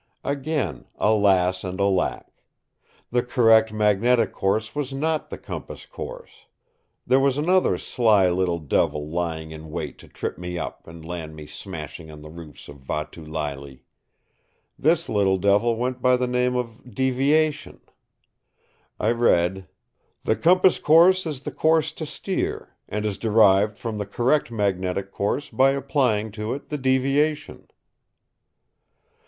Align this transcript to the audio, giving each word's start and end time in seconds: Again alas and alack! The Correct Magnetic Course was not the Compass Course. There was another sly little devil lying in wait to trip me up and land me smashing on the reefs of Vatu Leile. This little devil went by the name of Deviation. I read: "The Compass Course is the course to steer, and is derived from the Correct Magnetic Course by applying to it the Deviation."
Again 0.23 0.85
alas 0.95 1.63
and 1.63 1.79
alack! 1.79 2.25
The 3.11 3.21
Correct 3.21 3.71
Magnetic 3.71 4.31
Course 4.33 4.73
was 4.73 4.91
not 4.91 5.29
the 5.29 5.37
Compass 5.37 5.85
Course. 5.85 6.47
There 7.05 7.19
was 7.19 7.37
another 7.37 7.77
sly 7.77 8.27
little 8.31 8.57
devil 8.57 9.07
lying 9.07 9.51
in 9.51 9.69
wait 9.69 9.99
to 9.99 10.07
trip 10.07 10.39
me 10.39 10.57
up 10.57 10.87
and 10.87 11.05
land 11.05 11.35
me 11.35 11.45
smashing 11.45 12.09
on 12.09 12.21
the 12.21 12.31
reefs 12.31 12.67
of 12.67 12.77
Vatu 12.77 13.23
Leile. 13.23 13.81
This 14.75 15.07
little 15.07 15.37
devil 15.37 15.75
went 15.75 16.01
by 16.01 16.17
the 16.17 16.25
name 16.25 16.55
of 16.55 16.91
Deviation. 16.95 17.79
I 18.99 19.11
read: 19.11 19.67
"The 20.23 20.35
Compass 20.35 20.79
Course 20.79 21.27
is 21.27 21.43
the 21.43 21.51
course 21.51 21.91
to 21.91 22.07
steer, 22.07 22.75
and 22.89 23.05
is 23.05 23.19
derived 23.19 23.77
from 23.77 23.99
the 23.99 24.07
Correct 24.07 24.49
Magnetic 24.49 25.11
Course 25.11 25.49
by 25.51 25.69
applying 25.73 26.31
to 26.31 26.55
it 26.55 26.69
the 26.69 26.79
Deviation." 26.79 27.69